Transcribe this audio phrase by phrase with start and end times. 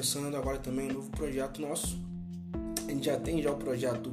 [0.00, 2.00] começando agora também um novo projeto nosso.
[2.88, 4.10] A gente já tem já o projeto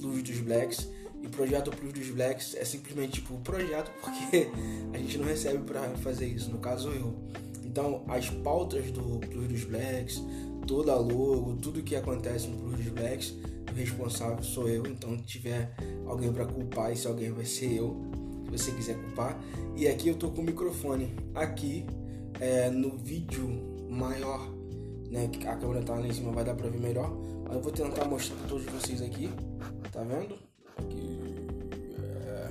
[0.00, 0.88] Plus dos Blacks.
[1.22, 4.48] E projeto Plus dos Blacks é simplesmente tipo projeto porque
[4.94, 7.14] a gente não recebe para fazer isso, no caso eu.
[7.62, 10.22] Então as pautas do Plus dos Blacks,
[10.66, 13.34] toda a logo, tudo que acontece no Plus dos Blacks,
[13.70, 14.86] o responsável sou eu.
[14.86, 15.70] Então se tiver
[16.06, 17.94] alguém para culpar, esse alguém vai ser eu,
[18.46, 19.38] se você quiser culpar.
[19.76, 21.84] E aqui eu tô com o microfone aqui
[22.40, 23.46] é, no vídeo
[23.90, 24.59] maior,
[25.10, 25.28] né?
[25.28, 27.10] Que a câmera tá lá em cima, vai dar para ver melhor.
[27.44, 29.28] Mas eu vou tentar mostrar para todos vocês aqui,
[29.92, 30.38] tá vendo?
[30.78, 31.18] Aqui,
[31.98, 32.48] é...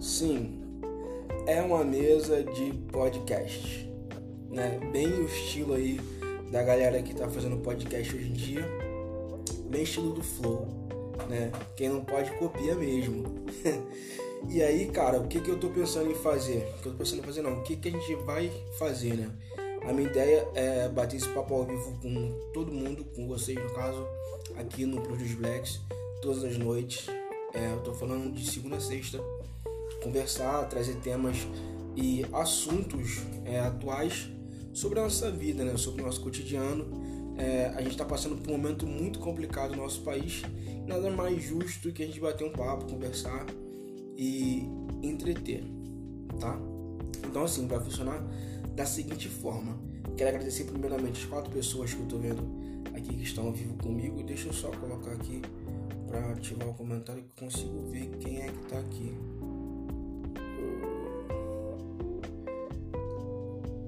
[0.00, 0.60] Sim,
[1.46, 3.88] é uma mesa de podcast,
[4.50, 4.80] né?
[4.92, 6.00] Bem o estilo aí
[6.50, 8.68] da galera que tá fazendo podcast hoje em dia,
[9.70, 10.66] bem estilo do Flow,
[11.28, 11.52] né?
[11.76, 13.24] Quem não pode copia mesmo.
[14.50, 16.68] e aí, cara, o que que eu tô pensando em fazer?
[16.78, 19.14] O que eu tô pensando em fazer não, o que que a gente vai fazer,
[19.14, 19.30] né?
[19.88, 23.72] A minha ideia é bater esse papo ao vivo com todo mundo, com vocês no
[23.72, 24.04] caso,
[24.56, 25.80] aqui no dos Blacks,
[26.20, 27.06] todas as noites.
[27.54, 29.20] É, eu tô falando de segunda a sexta,
[30.02, 31.36] conversar, trazer temas
[31.94, 34.28] e assuntos é, atuais
[34.72, 35.76] sobre a nossa vida, né?
[35.76, 36.84] sobre o nosso cotidiano.
[37.38, 40.42] É, a gente está passando por um momento muito complicado no nosso país.
[40.84, 43.46] Nada mais justo que a gente bater um papo, conversar
[44.16, 44.68] e
[45.00, 45.62] entreter,
[46.40, 46.58] tá?
[47.24, 48.20] Então assim, vai funcionar
[48.76, 49.76] da seguinte forma.
[50.16, 52.42] Quero agradecer primeiramente as quatro pessoas que eu estou vendo
[52.94, 54.22] aqui que estão ao vivo comigo.
[54.22, 55.40] Deixa eu só colocar aqui
[56.06, 59.14] para ativar o comentário que consigo ver quem é que está aqui.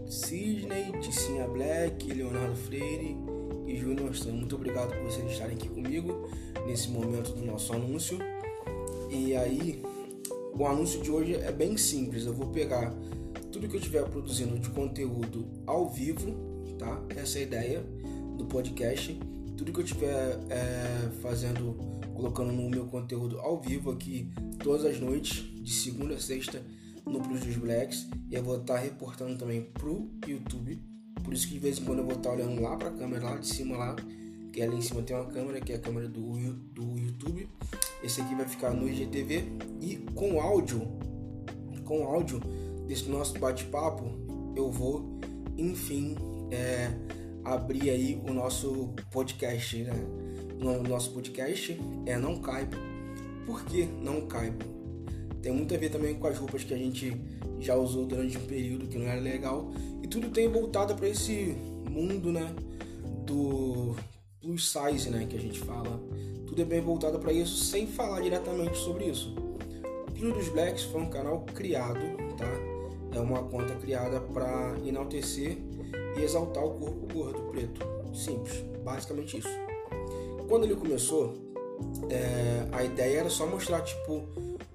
[0.07, 3.15] Sidney, Ticinha Black, Leonardo Freire
[3.67, 4.39] e Júnior Stone.
[4.39, 6.31] Muito obrigado por vocês estarem aqui comigo
[6.67, 8.19] nesse momento do nosso anúncio.
[9.11, 9.83] E aí,
[10.59, 12.25] o anúncio de hoje é bem simples.
[12.25, 12.95] Eu vou pegar
[13.59, 16.33] tudo que eu estiver produzindo de conteúdo ao vivo,
[16.79, 17.03] tá?
[17.17, 17.81] Essa é a ideia
[18.37, 19.19] do podcast.
[19.57, 21.75] Tudo que eu estiver é, fazendo,
[22.15, 24.31] colocando no meu conteúdo ao vivo aqui
[24.63, 26.63] todas as noites, de segunda a sexta,
[27.05, 28.07] no Plus dos Blacks.
[28.31, 30.81] E eu vou estar reportando também pro YouTube.
[31.25, 33.25] Por isso que de vez em quando eu vou estar olhando lá para a câmera,
[33.25, 33.97] lá de cima lá.
[34.53, 36.33] Que ali em cima tem uma câmera, que é a câmera do,
[36.73, 37.49] do YouTube.
[38.05, 39.47] Esse aqui vai ficar no IGTV.
[39.81, 40.81] E com áudio,
[41.85, 42.41] com áudio
[42.89, 44.05] desse nosso bate-papo,
[44.57, 45.21] eu vou,
[45.59, 46.17] enfim,
[46.51, 46.91] é,
[47.45, 49.93] abrir aí o nosso podcast, né?
[50.61, 52.77] O nosso podcast é Não Caibo.
[53.47, 54.65] Por que Não Caibo?
[55.43, 57.15] Tem muito a ver também com as roupas que a gente
[57.61, 59.71] já usou durante um período que não era legal.
[60.03, 61.55] E tudo tem voltado para esse
[61.89, 62.55] mundo, né?
[63.25, 63.95] Do
[64.41, 65.27] plus size, né?
[65.29, 66.03] Que a gente fala.
[66.47, 69.35] Tudo é bem voltado para isso, sem falar diretamente sobre isso.
[70.09, 72.01] O Plus dos Blacks foi um canal criado,
[72.37, 72.68] tá?
[73.13, 75.59] É uma conta criada para enaltecer
[76.17, 77.81] e exaltar o corpo gordo preto.
[78.15, 79.49] Simples, basicamente isso.
[80.49, 81.35] Quando ele começou,
[82.11, 84.27] é, a ideia era só mostrar tipo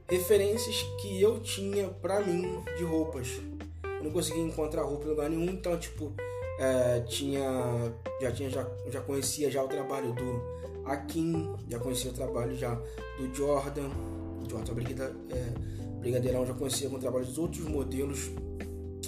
[0.08, 3.40] referências que eu tinha pra mim de roupas.
[3.84, 6.14] Eu não conseguia encontrar roupa em lugar nenhum, então tipo
[6.60, 7.42] é, tinha
[8.22, 10.42] já tinha já, já conhecia já o trabalho do
[10.86, 12.76] Akin, já conhecia o trabalho já
[13.18, 13.90] do Jordan,
[14.50, 15.54] Jordan Brigada, é,
[16.04, 18.30] Brigadeirão já conhecia com o trabalho dos outros modelos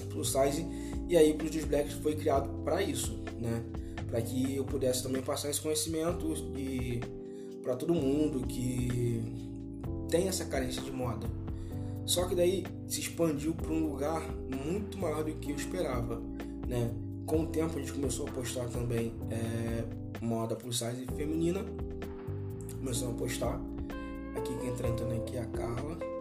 [0.10, 0.66] plus size
[1.10, 3.64] e aí o dos Blacks foi criado para isso, né?
[4.08, 7.02] Para que eu pudesse também passar esse conhecimento e
[7.62, 9.22] para todo mundo que
[10.10, 11.28] tem essa carência de moda.
[12.06, 14.22] Só que daí se expandiu para um lugar
[14.66, 16.22] muito maior do que eu esperava,
[16.66, 16.92] né?
[17.26, 19.84] Com o tempo a gente começou a postar também é,
[20.24, 21.66] moda plus size feminina,
[22.80, 23.60] começou a postar.
[24.38, 26.15] Aqui quem entra entrando aqui é a Carla.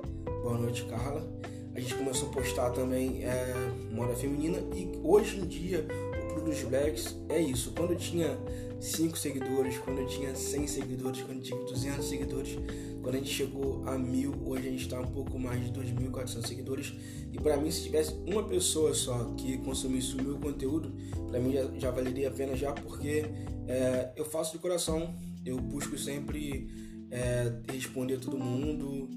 [0.44, 1.26] Boa noite, Carla.
[1.74, 3.54] A gente começou a postar também é,
[3.90, 5.86] moda feminina e hoje em dia
[6.22, 7.72] o Produtos Blacks é isso.
[7.74, 8.38] Quando eu tinha
[8.78, 12.58] 5 seguidores, quando eu tinha 100 seguidores, quando eu tinha 200 seguidores,
[13.00, 16.46] quando a gente chegou a mil, hoje a gente está um pouco mais de 2.400
[16.46, 16.92] seguidores.
[17.32, 20.92] E para mim, se tivesse uma pessoa só que consumisse o meu conteúdo,
[21.26, 23.24] para mim já, já, valeria a pena já, porque
[23.66, 26.68] é, eu faço de coração, eu busco sempre
[27.10, 29.08] é, responder todo mundo,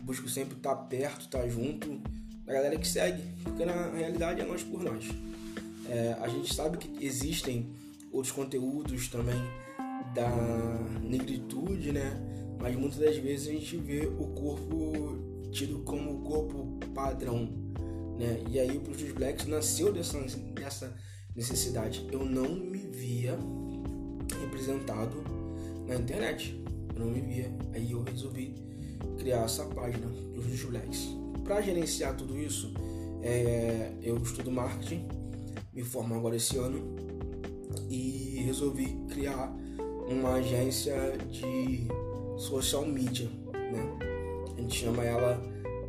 [0.00, 2.00] busco sempre estar tá perto, estar tá junto
[2.44, 5.08] da galera que segue, porque na realidade é nós por nós.
[5.88, 7.70] É, a gente sabe que existem
[8.10, 9.40] outros conteúdos também
[10.14, 10.30] da
[11.02, 12.32] negritude, né?
[12.62, 15.18] mas muitas das vezes a gente vê o corpo
[15.50, 17.50] tido como o corpo padrão,
[18.16, 18.40] né?
[18.48, 20.20] E aí o Plus Blacks nasceu dessa,
[20.54, 20.96] dessa
[21.34, 22.06] necessidade.
[22.12, 23.36] Eu não me via
[24.40, 25.24] representado
[25.88, 26.56] na internet,
[26.94, 27.52] eu não me via.
[27.74, 28.54] Aí eu resolvi
[29.18, 31.08] criar essa página Plus Blacks.
[31.44, 32.72] Para gerenciar tudo isso,
[33.22, 35.06] é, eu estudo marketing,
[35.72, 36.94] me formo agora esse ano
[37.88, 39.54] e resolvi criar
[40.08, 40.94] uma agência
[41.30, 41.86] de
[42.36, 43.98] social media, né?
[44.56, 45.40] A gente chama ela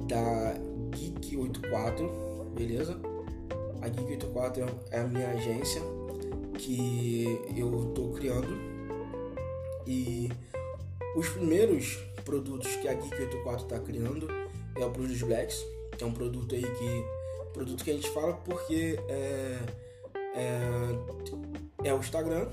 [0.07, 0.53] da
[0.91, 2.99] Geek 84, beleza?
[3.81, 5.81] A Geek 84 é a minha agência
[6.57, 8.73] que eu estou criando
[9.85, 10.29] e
[11.15, 14.27] os primeiros produtos que a Geek 84 está criando
[14.75, 15.63] é o Blues Blacks,
[15.97, 17.23] que é um produto aí que
[17.53, 19.59] produto que a gente fala porque é,
[20.35, 22.47] é, é o Instagram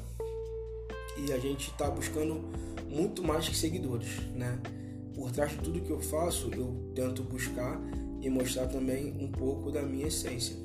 [1.17, 2.45] e a gente está buscando
[2.87, 4.59] muito mais que seguidores, né?
[5.15, 7.81] Por trás de tudo que eu faço, eu tento buscar
[8.21, 10.56] e mostrar também um pouco da minha essência.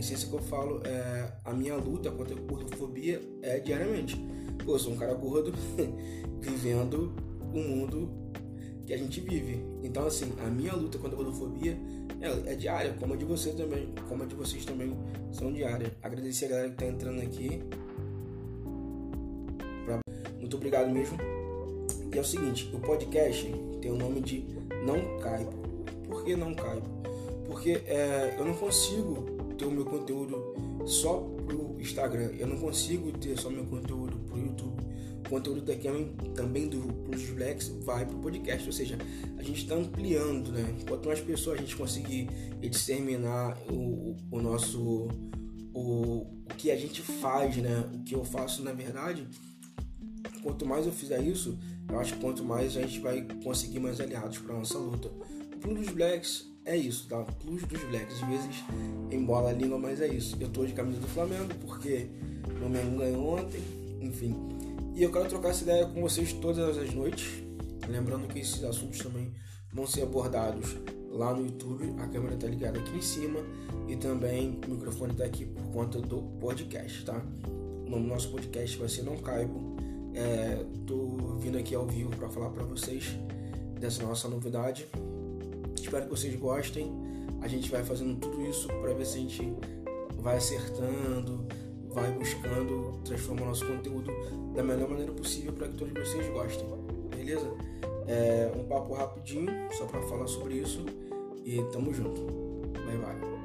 [0.00, 4.16] Essência que eu falo é a minha luta contra a gordofobia é diariamente.
[4.64, 5.52] Pô, eu sou um cara gordo
[6.40, 7.14] vivendo
[7.52, 8.10] o mundo
[8.86, 9.62] que a gente vive.
[9.82, 11.78] Então, assim, a minha luta contra a gordofobia
[12.18, 14.96] é, é diária, como a de você também, como a de vocês também
[15.32, 15.92] são diárias.
[16.02, 17.62] Agradecer a galera que tá entrando aqui.
[20.38, 21.18] Muito obrigado mesmo.
[22.10, 23.46] E é o seguinte, o podcast
[23.82, 24.46] tem o nome de
[24.82, 25.52] Não Caibo.
[26.08, 26.88] Por que não caibo?
[27.46, 30.54] Porque é, eu não consigo ter o meu conteúdo
[30.86, 32.30] só pro Instagram.
[32.38, 34.80] Eu não consigo ter só meu conteúdo pro YouTube.
[35.26, 35.86] O conteúdo daqui
[36.34, 38.66] também do Plus Blacks vai pro podcast.
[38.66, 38.96] Ou seja,
[39.36, 40.74] a gente está ampliando, né?
[40.88, 42.28] Quanto mais pessoas a gente conseguir
[42.58, 45.08] disseminar o, o nosso
[45.74, 47.84] o, o que a gente faz, né?
[47.94, 49.28] O que eu faço na verdade,
[50.42, 51.58] quanto mais eu fizer isso,
[51.88, 55.10] eu acho que quanto mais a gente vai conseguir mais aliados para nossa luta.
[55.62, 57.22] O Blacks é isso, tá?
[57.22, 58.22] Plus dos Blacks.
[58.22, 58.64] Às vezes
[59.10, 60.36] embola a língua, mas é isso.
[60.40, 62.08] Eu tô de camisa do Flamengo porque
[62.48, 63.60] o Flamengo ganhou ontem,
[64.00, 64.34] enfim.
[64.94, 67.42] E eu quero trocar essa ideia com vocês todas as noites.
[67.88, 69.32] Lembrando que esses assuntos também
[69.72, 70.76] vão ser abordados
[71.10, 71.94] lá no YouTube.
[71.98, 73.40] A câmera tá ligada aqui em cima
[73.88, 77.20] e também o microfone tá aqui por conta do podcast, tá?
[77.86, 79.70] O nome do nosso podcast vai ser Não Caibo
[80.14, 83.16] é, tô vindo aqui ao vivo para falar para vocês
[83.78, 84.86] dessa nossa novidade.
[85.82, 86.92] Espero que vocês gostem.
[87.40, 89.52] A gente vai fazendo tudo isso para ver se a gente
[90.18, 91.46] vai acertando,
[91.88, 94.12] vai buscando transformar nosso conteúdo
[94.54, 96.66] da melhor maneira possível para que todos vocês gostem.
[97.16, 97.50] Beleza?
[98.06, 100.84] É um papo rapidinho, só para falar sobre isso.
[101.44, 102.20] E tamo junto.
[102.84, 103.39] Bye bye.